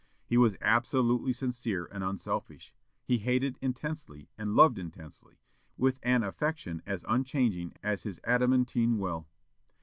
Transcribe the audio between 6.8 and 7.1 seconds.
as